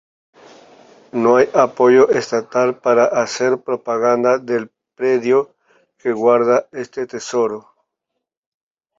[1.11, 5.53] No hay apoyo estatal para hacer propaganda del predio
[5.99, 7.67] que guarda este tesoro.